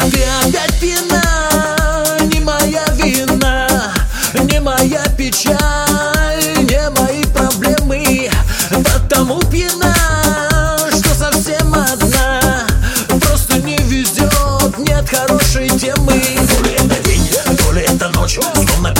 Опять 0.00 0.80
пьяна, 0.80 1.22
не 2.32 2.40
моя 2.40 2.84
вина, 2.94 3.92
не 4.44 4.60
моя 4.60 5.02
печаль, 5.16 5.77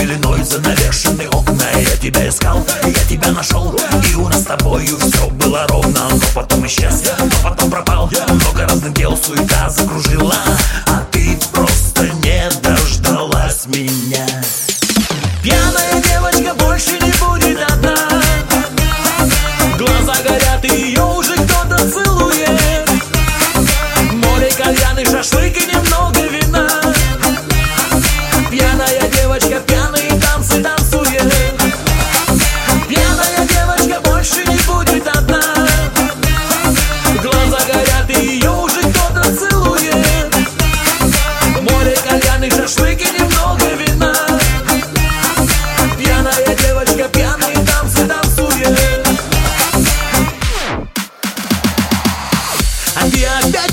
пеленой 0.08 0.42
занавешены 0.42 1.28
окна. 1.28 1.64
Я 1.76 1.96
тебя 1.96 2.28
искал, 2.28 2.64
я 2.84 3.04
тебя 3.04 3.30
нашел 3.32 3.76
И 4.10 4.14
у 4.14 4.26
нас 4.28 4.42
с 4.42 4.44
тобою 4.44 4.98
все 4.98 5.28
было 5.30 5.66
ровно. 5.68 6.08
Но 6.10 6.18
потом 6.34 6.66
исчез, 6.66 7.04
но 7.18 7.50
потом 7.50 7.70
пропал. 7.70 8.10
Много 8.28 8.62
разных 8.66 8.94
дел 8.94 9.16
суета 9.16 9.68
закружила 9.68 10.34
А 10.86 11.04
ты 11.10 11.38
просто 11.52 12.08
не 12.22 12.48
дождалась 12.62 13.66
меня. 13.66 14.26
Пьяная 15.42 16.02
девочка 16.02 16.54
больше 16.54 16.92
не 16.92 17.12
будет 17.12 17.58
одна. 17.70 17.96
Глаза 19.77 20.14
горят 20.22 20.64
и 20.64 20.68
ее 20.68 21.04
уже 21.04 21.34
кто-то 21.34 21.78
целует. 21.90 22.90
Море 24.12 24.50
кальян 24.56 24.98
и 24.98 25.05
шашлык 25.05 25.38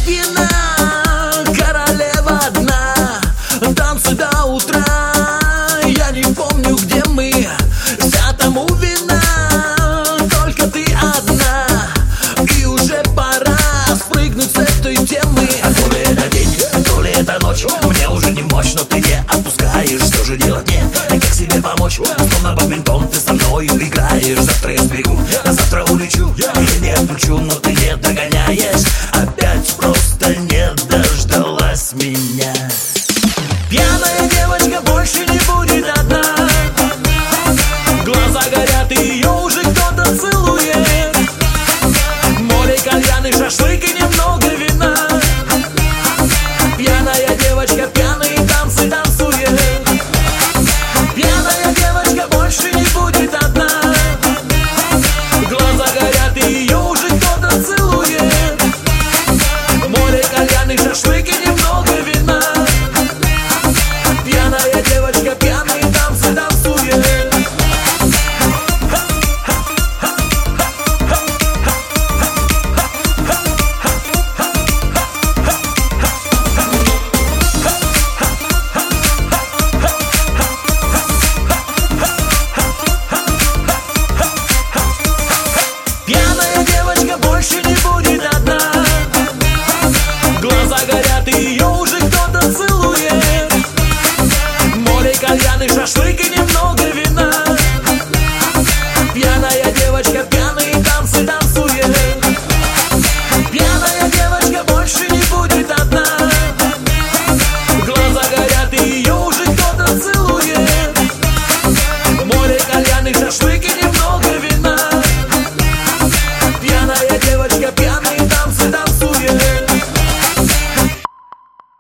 пьяна, 0.06 0.50
королева 1.58 2.40
одна 2.48 2.96
Танцы 3.76 4.16
до 4.16 4.46
утра, 4.46 4.86
я 5.84 6.12
не 6.12 6.24
помню, 6.34 6.76
где 6.76 7.04
мы. 7.10 7.32
Вся 8.00 8.34
тому 8.38 8.68
вина, 8.76 9.22
только 10.30 10.68
ты 10.68 10.86
одна. 10.94 11.68
И 12.58 12.66
уже 12.66 13.02
пора 13.16 13.58
спрыгнуть 13.96 14.52
с 14.52 14.58
этой 14.58 14.96
темы. 14.98 15.48
То 15.48 15.92
ли 15.92 16.02
это 16.02 16.28
день, 16.30 16.56
то 16.86 17.02
ли 17.02 17.12
это 17.12 17.40
ночь. 17.42 17.66
Мне 17.84 18.10
уже 18.10 18.32
не 18.32 18.44
мощь, 18.44 18.74
но 18.76 18.84
ты 18.84 19.02
не 19.02 19.24
отпускаешь. 19.28 20.02
Что 20.02 20.24
же 20.26 20.38
делать 20.38 20.68
мне, 20.68 20.84
и 21.16 21.20
как 21.20 21.34
себе 21.34 21.62
помочь? 21.62 21.96
Словно 21.96 22.54
бадминтон 22.56 23.08
ты 23.08 23.20
со 23.20 23.34
мною 23.34 23.68
играешь. 23.68 24.40
Завтра 24.40 24.74
я 24.74 24.84
сбегу, 24.84 25.20
а 25.44 25.52
завтра 25.52 25.86
улечу. 25.86 26.36
Я 26.38 26.54
не 26.80 26.92
отключу, 26.92 27.40
но 27.40 27.56
ты 27.56 27.72
не 27.72 27.96
догоняешь 27.96 28.86